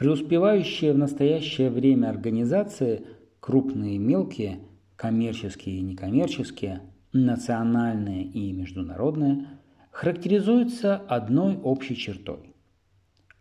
Преуспевающие 0.00 0.94
в 0.94 0.96
настоящее 0.96 1.68
время 1.68 2.08
организации, 2.08 3.04
крупные 3.38 3.96
и 3.96 3.98
мелкие, 3.98 4.60
коммерческие 4.96 5.76
и 5.76 5.82
некоммерческие, 5.82 6.80
национальные 7.12 8.24
и 8.24 8.50
международные, 8.52 9.46
характеризуются 9.90 10.96
одной 10.96 11.58
общей 11.58 11.96
чертой. 11.96 12.54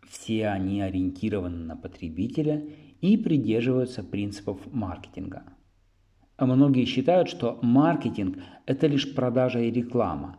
Все 0.09 0.49
они 0.49 0.81
ориентированы 0.81 1.63
на 1.63 1.77
потребителя 1.77 2.61
и 2.99 3.15
придерживаются 3.15 4.03
принципов 4.03 4.59
маркетинга. 4.69 5.43
Многие 6.37 6.83
считают, 6.83 7.29
что 7.29 7.57
маркетинг– 7.61 8.37
это 8.65 8.85
лишь 8.87 9.15
продажа 9.15 9.61
и 9.61 9.71
реклама 9.71 10.35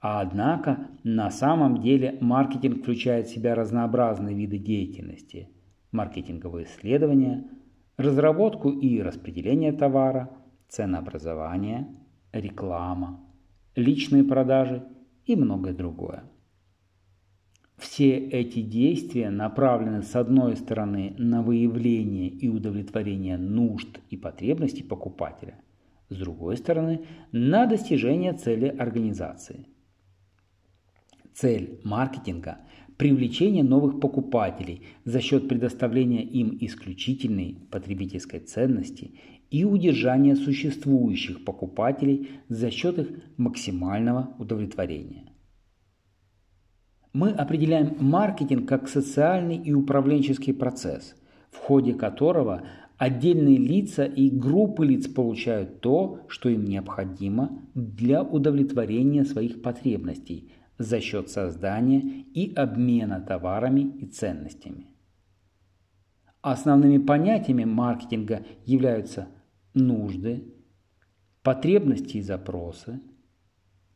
однако 0.00 0.88
на 1.04 1.30
самом 1.30 1.80
деле 1.80 2.16
маркетинг 2.20 2.80
включает 2.80 3.26
в 3.26 3.30
себя 3.32 3.54
разнообразные 3.54 4.34
виды 4.34 4.58
деятельности– 4.58 5.48
маркетинговые 5.92 6.66
исследования, 6.66 7.48
разработку 7.96 8.70
и 8.70 9.00
распределение 9.02 9.72
товара, 9.72 10.30
ценообразование, 10.68 11.88
реклама, 12.32 13.20
личные 13.76 14.24
продажи 14.24 14.84
и 15.26 15.36
многое 15.36 15.74
другое. 15.74 16.24
Все 17.76 18.16
эти 18.16 18.60
действия 18.60 19.30
направлены 19.30 20.02
с 20.02 20.14
одной 20.14 20.56
стороны 20.56 21.14
на 21.18 21.42
выявление 21.42 22.28
и 22.28 22.48
удовлетворение 22.48 23.38
нужд 23.38 24.00
и 24.10 24.16
потребностей 24.16 24.82
покупателя, 24.82 25.56
с 26.10 26.16
другой 26.16 26.58
стороны 26.58 27.06
на 27.32 27.66
достижение 27.66 28.32
цели 28.34 28.66
организации– 28.66 29.66
Цель 31.40 31.80
маркетинга– 31.84 32.58
привлечение 32.98 33.64
новых 33.64 33.98
покупателей 33.98 34.82
за 35.06 35.22
счет 35.22 35.48
предоставления 35.48 36.22
им 36.22 36.58
исключительной 36.60 37.56
потребительской 37.70 38.40
ценности 38.40 39.14
и 39.50 39.64
удержания 39.64 40.36
существующих 40.36 41.46
покупателей 41.46 42.28
за 42.50 42.70
счет 42.70 42.98
их 42.98 43.08
максимального 43.38 44.34
удовлетворения. 44.38 45.32
Мы 47.14 47.30
определяем 47.30 47.96
маркетинг 48.00 48.68
как 48.68 48.86
социальный 48.86 49.56
и 49.56 49.72
управленческий 49.72 50.52
процесс, 50.52 51.14
в 51.50 51.56
ходе 51.56 51.94
которого 51.94 52.64
отдельные 52.98 53.56
лица 53.56 54.04
и 54.04 54.28
группы 54.28 54.84
лиц 54.84 55.08
получают 55.08 55.80
то, 55.80 56.18
что 56.28 56.50
им 56.50 56.66
необходимо 56.66 57.62
для 57.74 58.22
удовлетворения 58.22 59.24
своих 59.24 59.62
потребностей– 59.62 60.52
за 60.80 60.98
счет 61.02 61.28
создания 61.28 62.00
и 62.00 62.54
обмена 62.54 63.20
товарами 63.20 63.82
и 63.82 64.06
ценностями. 64.06 64.86
Основными 66.40 66.96
понятиями 66.96 67.64
маркетинга 67.64 68.46
являются 68.64 69.28
нужды, 69.74 70.54
потребности 71.42 72.16
и 72.16 72.22
запросы, 72.22 72.98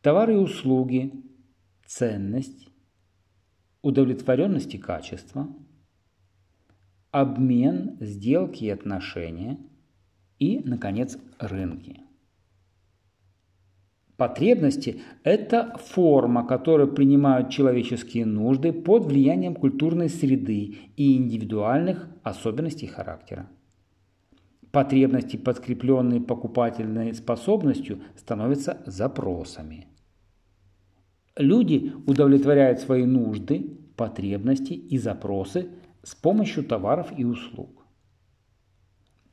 товары 0.03 0.35
и 0.35 0.37
услуги, 0.37 1.25
ценность, 1.87 2.69
удовлетворенность 3.81 4.75
и 4.75 4.79
качество, 4.79 5.49
обмен, 7.11 7.97
сделки 8.01 8.65
и 8.65 8.69
отношения 8.69 9.59
и, 10.39 10.59
наконец, 10.59 11.17
рынки. 11.39 12.04
Потребности– 14.17 15.03
это 15.25 15.77
форма, 15.79 16.47
которую 16.47 16.93
принимают 16.95 17.51
человеческие 17.51 18.27
нужды 18.27 18.73
под 18.73 19.07
влиянием 19.07 19.57
культурной 19.57 20.09
среды 20.09 20.77
и 20.97 21.17
индивидуальных 21.17 22.09
особенностей 22.23 22.87
характера. 22.87 23.49
Потребности, 24.71 25.37
подкрепленные 25.37 26.21
покупательной 26.21 27.13
способностью, 27.15 28.03
становятся 28.17 28.83
запросами. 28.87 29.89
Люди 31.37 31.93
удовлетворяют 32.07 32.79
свои 32.79 33.05
нужды, 33.05 33.79
потребности 33.97 34.75
и 34.75 34.97
запросы 34.99 35.71
с 36.05 36.15
помощью 36.15 36.65
товаров 36.65 37.13
и 37.17 37.25
услуг. 37.25 37.85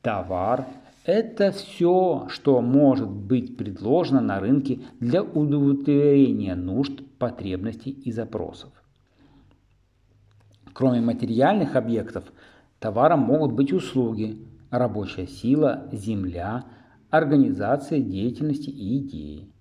Товар 0.01 0.67
это 1.03 1.51
все, 1.51 2.27
что 2.29 2.61
может 2.61 3.09
быть 3.09 3.57
предложено 3.57 4.21
на 4.21 4.39
рынке 4.39 4.81
для 4.99 5.23
удовлетворения 5.23 6.55
нужд, 6.55 7.01
потребностей 7.17 7.91
и 7.91 8.11
запросов. 8.11 8.71
Кроме 10.73 11.01
материальных 11.01 11.75
объектов, 11.75 12.25
товаром 12.79 13.21
могут 13.21 13.53
быть 13.53 13.73
услуги, 13.73 14.45
рабочая 14.69 15.27
сила, 15.27 15.89
земля, 15.91 16.65
организация 17.09 17.99
деятельности 17.99 18.69
и 18.69 18.99
идеи. 18.99 19.51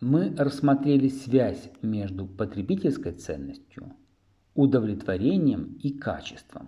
Мы 0.00 0.34
рассмотрели 0.36 1.08
связь 1.08 1.70
между 1.82 2.26
потребительской 2.26 3.12
ценностью, 3.12 3.96
удовлетворением 4.54 5.78
и 5.82 5.90
качеством. 5.90 6.67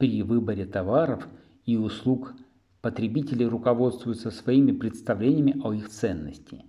При 0.00 0.22
выборе 0.22 0.64
товаров 0.64 1.28
и 1.66 1.76
услуг 1.76 2.32
потребители 2.80 3.44
руководствуются 3.44 4.30
своими 4.30 4.72
представлениями 4.72 5.60
о 5.62 5.74
их 5.74 5.90
ценности. 5.90 6.64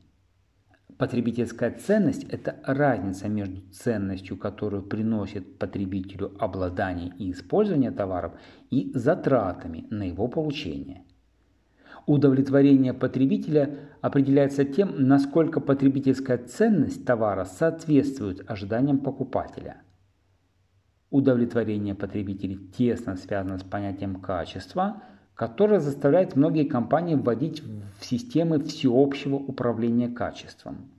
Потребительская 0.97 1.71
ценность– 1.71 2.25
это 2.29 2.59
разница 2.65 3.29
между 3.29 3.61
ценностью, 3.71 4.35
которую 4.35 4.83
приносит 4.83 5.57
потребителю 5.57 6.33
обладание 6.39 7.13
и 7.17 7.31
использование 7.31 7.91
товаров, 7.91 8.33
и 8.69 8.91
затратами 8.93 9.87
на 9.89 10.09
его 10.09 10.27
получение. 10.27 11.05
Удовлетворение 12.07 12.93
потребителя 12.93 13.79
определяется 14.01 14.65
тем, 14.65 15.07
насколько 15.07 15.61
потребительская 15.61 16.37
ценность 16.37 17.05
товара 17.05 17.45
соответствует 17.45 18.43
ожиданиям 18.51 18.97
покупателя– 18.97 19.83
Удовлетворение 21.11 21.93
потребителей 21.93 22.57
тесно 22.77 23.17
связано 23.17 23.57
с 23.57 23.63
понятием 23.63 24.15
качества, 24.15 25.03
которое 25.35 25.81
заставляет 25.81 26.37
многие 26.37 26.63
компании 26.63 27.15
вводить 27.15 27.61
в 27.99 28.05
системы 28.05 28.63
всеобщего 28.63 29.35
управления 29.35 30.07
качеством. 30.07 30.89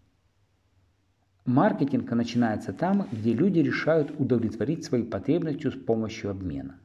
Маркетинг 1.47 2.11
начинается 2.13 2.75
там, 2.75 3.09
где 3.11 3.33
люди 3.33 3.61
решают 3.61 4.13
удовлетворить 4.21 4.85
свои 4.85 5.03
потребности 5.03 5.69
с 5.69 5.73
помощью 5.73 6.31
обмена. 6.31 6.77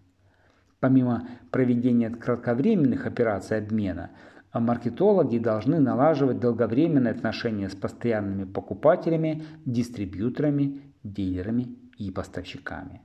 Помимо 0.79 1.27
проведения 1.51 2.09
кратковременных 2.09 3.05
операций 3.05 3.57
обмена, 3.57 4.11
маркетологи 4.53 5.37
должны 5.37 5.81
налаживать 5.81 6.39
долговременные 6.39 7.11
отношения 7.11 7.67
с 7.67 7.75
постоянными 7.75 8.45
покупателями, 8.45 9.43
дистрибьюторами, 9.65 10.81
дилерами 11.03 11.75
и 11.97 12.09
поставщиками. 12.09 13.01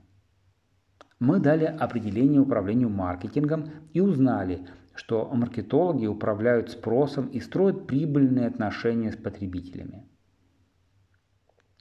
Мы 1.19 1.39
дали 1.39 1.65
определение 1.65 2.41
управлению 2.41 2.89
маркетингом 2.89 3.69
и 3.93 4.01
узнали, 4.01 4.67
что 4.95 5.29
маркетологи 5.33 6.05
управляют 6.05 6.69
спросом 6.69 7.27
и 7.27 7.39
строят 7.39 7.87
прибыльные 7.87 8.47
отношения 8.47 9.11
с 9.11 9.15
потребителями. 9.15 10.07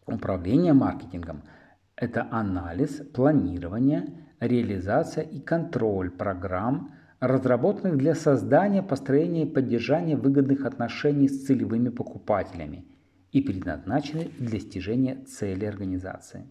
Управление 0.06 0.72
маркетингом– 0.72 1.42
это 1.96 2.26
анализ, 2.30 3.02
планирование, 3.14 4.26
реализация 4.40 5.24
и 5.24 5.40
контроль 5.40 6.10
программ, 6.10 6.94
разработанных 7.20 7.98
для 7.98 8.14
создания, 8.16 8.82
построения 8.82 9.44
и 9.44 9.52
поддержания 9.52 10.16
выгодных 10.16 10.64
отношений 10.64 11.28
с 11.28 11.46
целевыми 11.46 11.88
покупателями 11.88 12.84
и 13.30 13.40
предназначены 13.40 14.30
для 14.38 14.50
достижения 14.50 15.22
цели 15.24 15.64
организации. 15.64 16.48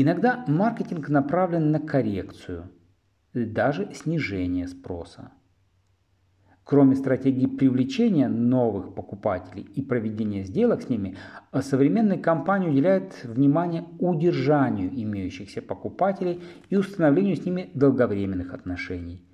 Иногда 0.00 0.44
маркетинг 0.46 1.08
направлен 1.08 1.72
на 1.72 1.80
коррекцию, 1.80 2.70
даже 3.34 3.92
снижение 3.92 4.68
спроса. 4.68 5.32
Кроме 6.62 6.94
стратегии 6.94 7.46
привлечения 7.46 8.28
новых 8.28 8.94
покупателей 8.94 9.64
и 9.64 9.82
проведения 9.82 10.44
сделок 10.44 10.82
с 10.82 10.88
ними, 10.88 11.16
современные 11.62 12.20
компании 12.20 12.68
уделяют 12.68 13.24
внимание 13.24 13.88
удержанию 13.98 14.88
имеющихся 14.94 15.62
покупателей 15.62 16.44
и 16.70 16.76
установлению 16.76 17.34
с 17.34 17.44
ними 17.44 17.72
долговременных 17.74 18.54
отношений. 18.54 19.26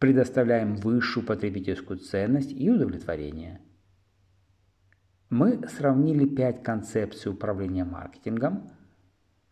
Предоставляем 0.00 0.74
высшую 0.74 1.24
потребительскую 1.24 2.00
ценность 2.00 2.50
и 2.50 2.68
удовлетворение. 2.68 3.60
Мы 5.30 5.64
сравнили 5.68 6.26
пять 6.26 6.64
концепций 6.64 7.30
управления 7.30 7.84
маркетингом– 7.84 8.72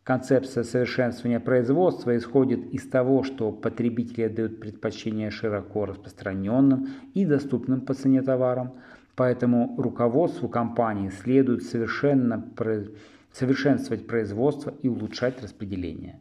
Концепция 0.06 0.62
совершенствования 0.62 1.40
производства 1.40 2.16
исходит 2.16 2.72
из 2.72 2.88
того, 2.88 3.24
что 3.24 3.50
потребители 3.50 4.28
дают 4.28 4.60
предпочтение 4.60 5.32
широко 5.32 5.84
распространенным 5.84 6.86
и 7.14 7.26
доступным 7.26 7.80
по 7.80 7.92
цене 7.92 8.22
товарам, 8.22 8.74
поэтому 9.16 9.74
руководству 9.76 10.48
компании 10.48 11.08
следует 11.08 11.64
совершенно 11.64 12.40
совершенствовать 13.32 14.06
производство 14.06 14.72
и 14.80 14.86
улучшать 14.86 15.42
распределение. 15.42 16.20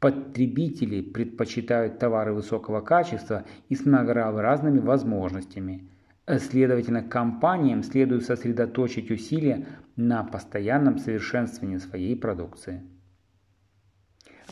Потребители 0.00 1.00
предпочитают 1.00 2.00
товары 2.00 2.32
высокого 2.32 2.80
качества 2.80 3.44
и 3.68 3.76
с 3.76 3.86
многообразными 3.86 4.80
возможностями. 4.80 5.88
Следовательно, 6.36 7.02
компаниям 7.02 7.82
следует 7.82 8.24
сосредоточить 8.24 9.10
усилия 9.10 9.66
на 9.96 10.22
постоянном 10.22 10.98
совершенствовании 10.98 11.78
своей 11.78 12.14
продукции. 12.16 12.82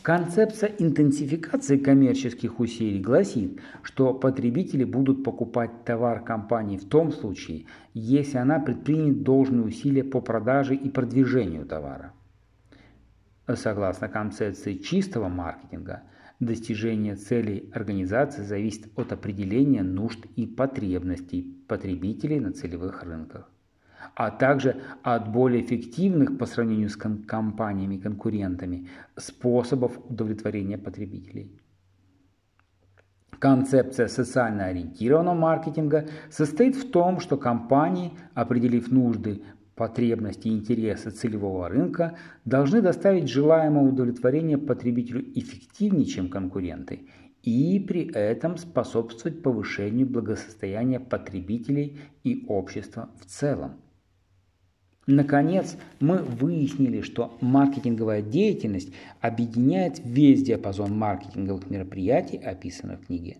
Концепция 0.01 0.69
интенсификации 0.79 1.77
коммерческих 1.77 2.59
усилий 2.59 2.99
гласит, 2.99 3.59
что 3.83 4.13
потребители 4.13 4.85
будут 4.85 5.23
покупать 5.23 5.83
товар 5.85 6.23
компании 6.23 6.77
в 6.77 6.87
том 6.87 7.11
случае, 7.11 7.65
если 7.93 8.37
она 8.37 8.59
предпримет 8.59 9.21
должные 9.23 9.63
усилия 9.63 10.03
по 10.03 10.19
продаже 10.21 10.75
и 10.75 10.89
продвижению 10.89 11.65
товара. 11.65 12.13
Согласно 13.53 14.07
концепции 14.07 14.73
чистого 14.75 15.29
маркетинга, 15.29 16.03
достижение 16.39 17.15
целей 17.15 17.69
организации 17.73 18.43
зависит 18.43 18.87
от 18.95 19.11
определения 19.11 19.83
нужд 19.83 20.25
и 20.35 20.45
потребностей 20.45 21.55
потребителей 21.67 22.39
на 22.39 22.51
целевых 22.53 23.03
рынках 23.03 23.49
а 24.15 24.31
также 24.31 24.81
от 25.03 25.31
более 25.31 25.63
эффективных 25.63 26.37
по 26.37 26.45
сравнению 26.45 26.89
с 26.89 26.95
компаниями-конкурентами 26.95 28.89
способов 29.15 29.99
удовлетворения 30.09 30.77
потребителей. 30.77 31.51
Концепция 33.37 34.07
социально 34.07 34.65
ориентированного 34.65 35.35
маркетинга 35.35 36.07
состоит 36.31 36.75
в 36.75 36.89
том, 36.89 37.19
что 37.19 37.37
компании, 37.37 38.17
определив 38.33 38.91
нужды, 38.91 39.43
потребности 39.77 40.47
и 40.47 40.51
интересы 40.51 41.11
целевого 41.11 41.69
рынка, 41.69 42.17
должны 42.43 42.81
доставить 42.81 43.29
желаемое 43.29 43.85
удовлетворение 43.85 44.57
потребителю 44.57 45.23
эффективнее, 45.39 46.05
чем 46.05 46.29
конкуренты, 46.29 47.07
и 47.43 47.79
при 47.79 48.11
этом 48.11 48.57
способствовать 48.57 49.41
повышению 49.41 50.07
благосостояния 50.07 50.99
потребителей 50.99 51.99
и 52.23 52.43
общества 52.49 53.09
в 53.21 53.25
целом. 53.25 53.75
Наконец, 55.05 55.77
мы 56.01 56.17
выяснили, 56.17 56.99
что 56.99 57.37
маркетинговая 57.39 58.21
деятельность 58.21 58.91
объединяет 59.21 60.01
весь 60.03 60.43
диапазон 60.43 60.97
маркетинговых 60.97 61.69
мероприятий, 61.69 62.37
описанных 62.37 62.99
в 62.99 63.05
книге. 63.05 63.37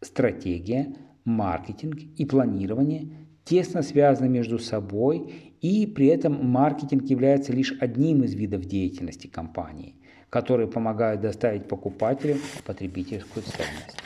Стратегия, 0.00 0.94
маркетинг 1.24 1.96
и 2.16 2.24
планирование 2.24 3.19
тесно 3.44 3.82
связаны 3.82 4.28
между 4.28 4.58
собой, 4.58 5.54
и 5.60 5.86
при 5.86 6.06
этом 6.06 6.46
маркетинг 6.46 7.04
является 7.04 7.52
лишь 7.52 7.74
одним 7.80 8.22
из 8.24 8.34
видов 8.34 8.64
деятельности 8.64 9.26
компании, 9.26 9.96
которые 10.28 10.68
помогают 10.68 11.20
доставить 11.20 11.68
покупателю 11.68 12.36
потребительскую 12.64 13.42
ценность. 13.42 13.96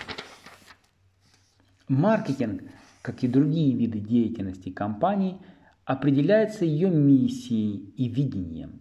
Маркетинг, 1.88 2.62
как 3.02 3.22
и 3.22 3.28
другие 3.28 3.74
виды 3.74 3.98
деятельности 3.98 4.70
компании– 4.70 5.38
определяется 5.84 6.64
ее 6.64 6.90
миссией 6.90 7.92
и 7.96 8.08
видением. 8.08 8.80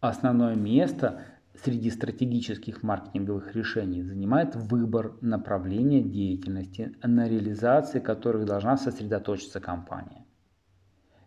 Основное 0.00 0.54
место 0.54 1.24
среди 1.62 1.90
стратегических 1.90 2.82
маркетинговых 2.82 3.54
решений 3.54 4.02
занимает 4.02 4.54
выбор 4.54 5.16
направления 5.20 6.00
деятельности, 6.02 6.94
на 7.02 7.28
реализации 7.28 8.00
которых 8.00 8.46
должна 8.46 8.76
сосредоточиться 8.76 9.60
компания. 9.60 10.24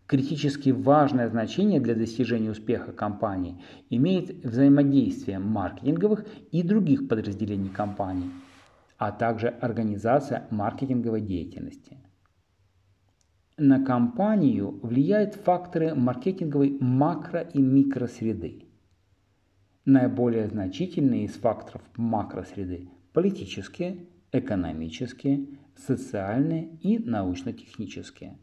Критически 0.07 0.71
важное 0.71 1.29
значение 1.29 1.79
для 1.79 1.95
достижения 1.95 2.51
успеха 2.51 2.91
компании 2.91 3.63
имеет 3.89 4.43
взаимодействие 4.43 5.39
маркетинговых 5.39 6.25
и 6.51 6.63
других 6.63 7.07
подразделений 7.07 7.69
компании, 7.69 8.29
а 8.97 9.11
также 9.11 9.47
организация 9.47 10.47
маркетинговой 10.49 11.21
деятельности– 11.21 11.97
на 13.57 13.83
компанию 13.85 14.79
влияют 14.81 15.35
факторы 15.35 15.93
маркетинговой 15.93 16.79
макро- 16.79 17.47
и 17.53 17.61
микросреды. 17.61 18.70
Наиболее 19.85 20.47
значительные 20.47 21.25
из 21.25 21.33
факторов 21.33 21.81
макросреды– 21.95 22.89
политические, 23.13 24.05
экономические, 24.31 25.47
социальные 25.75 26.77
и 26.81 26.99
научно-технические. 26.99 28.37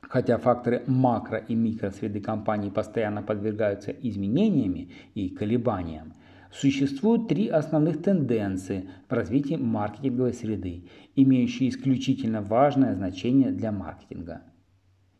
Хотя 0.00 0.38
факторы 0.38 0.84
макро- 0.86 1.44
и 1.44 1.54
микросреды 1.54 2.20
компании 2.20 2.70
постоянно 2.70 3.22
подвергаются 3.22 3.90
изменениями 3.90 4.92
и 5.14 5.28
колебаниям, 5.28 6.14
Существуют 6.52 7.28
три 7.28 7.48
основных 7.48 8.02
тенденции 8.02 8.90
в 9.08 9.12
развитии 9.14 9.54
маркетинговой 9.54 10.34
среды, 10.34 10.86
имеющие 11.16 11.70
исключительно 11.70 12.42
важное 12.42 12.94
значение 12.94 13.52
для 13.52 13.72
маркетинга. 13.72 14.42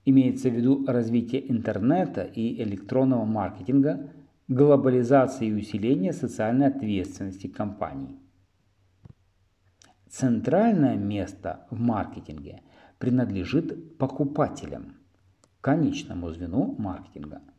Имеется 0.05 0.51
в 0.51 0.55
виду 0.55 0.85
развитие 0.87 1.51
интернета 1.51 2.23
и 2.23 2.63
электронного 2.63 3.25
маркетинга, 3.25 4.11
глобализация 4.49 5.49
и 5.49 5.53
усиление 5.53 6.13
социальной 6.13 6.67
ответственности 6.67 7.47
компаний. 7.47 8.19
Центральное 10.09 10.97
место 10.97 11.67
в 11.71 11.81
маркетинге 11.81 12.63
принадлежит 12.99 13.97
покупателям, 13.97 14.97
конечному 15.61 16.31
звену 16.31 16.75
маркетинга– 16.79 17.41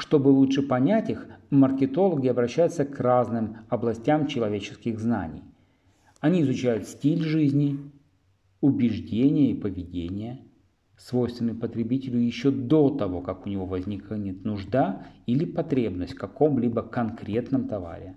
чтобы 0.00 0.28
лучше 0.28 0.62
понять 0.62 1.10
их, 1.10 1.26
маркетологи 1.50 2.28
обращаются 2.28 2.84
к 2.84 2.98
разным 2.98 3.58
областям 3.68 4.26
человеческих 4.26 4.98
знаний. 4.98 5.44
Они 6.20 6.42
изучают 6.42 6.88
стиль 6.88 7.22
жизни, 7.22 7.78
убеждения 8.60 9.52
и 9.52 9.60
поведение, 9.60 10.40
свойственные 11.00 11.54
потребителю 11.54 12.18
еще 12.18 12.50
до 12.50 12.90
того, 12.90 13.22
как 13.22 13.46
у 13.46 13.48
него 13.48 13.64
возникнет 13.64 14.44
нужда 14.44 15.06
или 15.26 15.44
потребность 15.44 16.12
в 16.12 16.18
каком-либо 16.18 16.82
конкретном 16.82 17.68
товаре. 17.68 18.16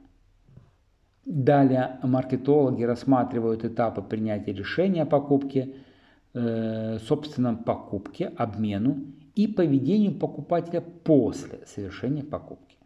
Далее 1.25 1.99
маркетологи 2.03 2.83
рассматривают 2.83 3.63
этапы 3.63 4.01
принятия 4.01 4.51
решения 4.51 5.03
о 5.03 5.05
покупке, 5.05 5.75
э, 6.33 6.99
собственном 6.99 7.63
покупке, 7.63 8.27
обмену 8.27 9.05
и 9.33 9.47
поведению 9.47 10.19
покупателя 10.19 10.81
после 10.81 11.65
совершения 11.65 12.23
покупки. 12.23 12.77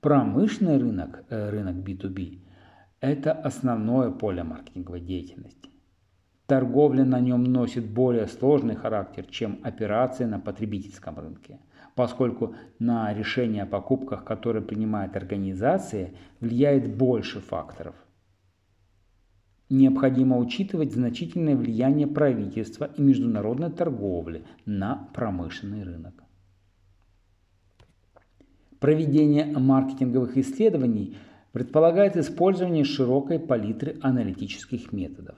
Промышленный 0.00 0.76
рынок, 0.76 1.24
э, 1.30 1.48
рынок 1.48 1.76
B2B, 1.76 2.42
это 3.00 3.32
основное 3.32 4.10
поле 4.10 4.42
маркетинговой 4.42 5.00
деятельности. 5.00 5.70
Торговля 6.48 7.04
на 7.04 7.20
нем 7.20 7.44
носит 7.44 7.88
более 7.88 8.26
сложный 8.26 8.74
характер, 8.74 9.26
чем 9.30 9.60
операции 9.62 10.24
на 10.24 10.40
потребительском 10.40 11.16
рынке, 11.16 11.60
поскольку 11.94 12.56
на 12.80 13.14
решение 13.14 13.62
о 13.62 13.66
покупках, 13.66 14.24
которые 14.24 14.64
принимает 14.64 15.16
организация, 15.16 16.14
влияет 16.40 16.96
больше 16.96 17.38
факторов– 17.38 17.94
Необходимо 19.70 20.38
учитывать 20.38 20.94
значительное 20.94 21.54
влияние 21.54 22.06
правительства 22.06 22.90
и 22.96 23.02
международной 23.02 23.70
торговли 23.70 24.44
на 24.64 25.10
промышленный 25.12 25.82
рынок. 25.82 26.14
Проведение 28.80 29.46
маркетинговых 29.58 30.38
исследований 30.38 31.18
предполагает 31.52 32.16
использование 32.16 32.84
широкой 32.84 33.38
палитры 33.38 33.98
аналитических 34.00 34.90
методов. 34.92 35.36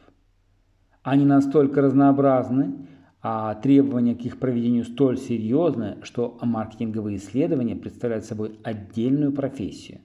Они 1.03 1.25
настолько 1.25 1.81
разнообразны, 1.81 2.87
а 3.23 3.55
требования 3.55 4.15
к 4.15 4.21
их 4.23 4.39
проведению 4.39 4.85
столь 4.85 5.19
серьезны, 5.19 5.99
что 6.03 6.39
маркетинговые 6.43 7.17
исследования 7.17 7.77
представляют 7.77 8.25
собой 8.25 8.59
отдельную 8.63 9.33
профессию. 9.33 10.01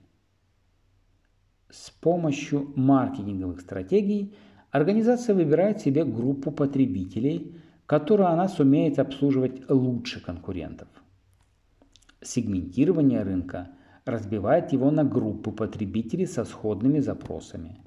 С 1.69 1.89
помощью 1.89 2.71
маркетинговых 2.75 3.61
стратегий 3.61 4.35
организация 4.71 5.35
выбирает 5.35 5.81
себе 5.81 6.05
группу 6.05 6.51
потребителей, 6.51 7.57
которую 7.85 8.27
она 8.29 8.47
сумеет 8.47 8.99
обслуживать 8.99 9.69
лучше 9.69 10.23
конкурентов. 10.23 10.87
Сегментирование 12.21 13.21
рынка 13.23 13.69
разбивает 14.05 14.71
его 14.73 14.91
на 14.91 15.03
группы 15.03 15.51
потребителей 15.51 16.25
со 16.25 16.45
сходными 16.45 16.99
запросами. 16.99 17.77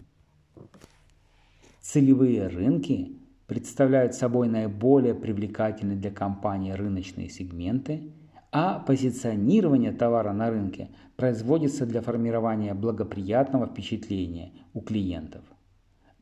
Целевые 1.80 2.48
рынки 2.48 3.16
представляют 3.46 4.14
собой 4.14 4.48
наиболее 4.48 5.14
привлекательные 5.14 5.98
для 5.98 6.10
компании 6.10 6.72
рыночные 6.72 7.28
сегменты– 7.28 8.12
а 8.50 8.78
позиционирование 8.78 9.92
товара 9.92 10.32
на 10.32 10.50
рынке 10.50 10.90
производится 11.16 11.86
для 11.86 12.00
формирования 12.00 12.74
благоприятного 12.74 13.66
впечатления 13.66 14.52
у 14.72 14.80
клиентов. 14.80 15.42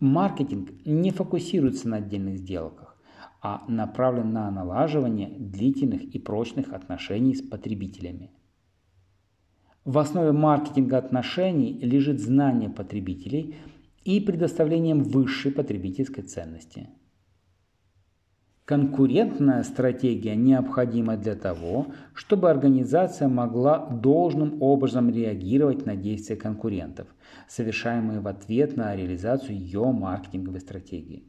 Маркетинг 0.01 0.71
не 0.85 1.11
фокусируется 1.11 1.89
на 1.89 1.99
отдельных 1.99 2.39
сделках, 2.39 2.97
а 3.41 3.65
направлен 3.69 4.33
на 4.33 4.51
налаживание 4.51 5.31
длительных 5.39 6.03
и 6.03 6.19
прочных 6.19 6.73
отношений 6.73 7.35
с 7.35 7.43
потребителями. 7.43 8.33
В 9.85 9.99
основе 9.99 10.33
маркетинга 10.33 10.99
отношений 10.99 11.79
лежит 11.81 12.21
знание 12.21 12.69
потребителей 12.69 13.55
и 14.07 14.21
предоставлением 14.21 15.03
высшей 15.03 15.51
потребительской 15.51 16.23
ценности. 16.23 16.89
Конкурентная 18.65 19.63
стратегия 19.63 20.35
необходима 20.35 21.17
для 21.17 21.35
того, 21.35 21.87
чтобы 22.15 22.51
организация 22.51 23.29
могла 23.29 23.79
должным 23.79 24.61
образом 24.61 25.11
реагировать 25.11 25.87
на 25.87 25.95
действия 25.95 26.37
конкурентов, 26.37 27.07
совершаемые 27.49 28.21
в 28.21 28.27
ответ 28.27 28.77
на 28.77 28.95
реализацию 28.97 29.57
ее 29.57 29.85
маркетинговой 29.93 30.61
стратегии. 30.61 31.25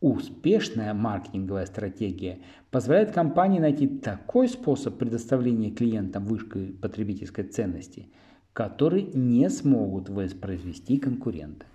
Успешная 0.00 0.92
маркетинговая 0.92 1.66
стратегия 1.66 2.40
позволяет 2.70 3.12
компании 3.12 3.60
найти 3.60 3.86
такой 3.86 4.48
способ 4.48 4.98
предоставления 4.98 5.70
клиентам 5.70 6.24
высшей 6.24 6.72
потребительской 6.72 7.44
ценности, 7.44 8.08
который 8.54 9.02
не 9.02 9.50
смогут 9.50 10.08
воспроизвести 10.08 10.98
конкуренты. 10.98 11.66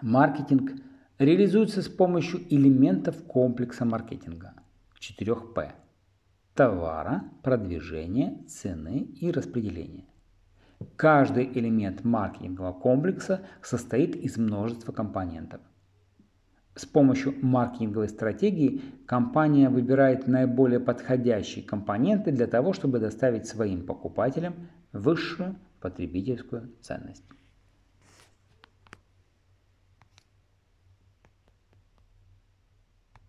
Маркетинг 0.00 0.72
реализуется 1.18 1.82
с 1.82 1.88
помощью 1.88 2.40
элементов 2.52 3.22
комплекса 3.24 3.84
маркетинга 3.84 4.54
4П– 4.98 5.72
товара, 6.54 7.24
продвижения, 7.42 8.42
цены 8.48 9.00
и 9.20 9.30
распределения. 9.30 10.06
Каждый 10.96 11.46
элемент 11.46 12.02
маркетингового 12.02 12.72
комплекса 12.72 13.46
состоит 13.62 14.16
из 14.16 14.36
множества 14.36 14.92
компонентов– 14.92 15.60
с 16.74 16.86
помощью 16.86 17.34
маркетинговой 17.40 18.08
стратегии 18.08 18.80
компания 19.06 19.68
выбирает 19.68 20.26
наиболее 20.26 20.80
подходящие 20.80 21.64
компоненты 21.64 22.32
для 22.32 22.46
того, 22.46 22.72
чтобы 22.72 22.98
доставить 22.98 23.46
своим 23.46 23.86
покупателям 23.86 24.54
высшую 24.92 25.56
потребительскую 25.80 26.70
ценность. 26.80 27.24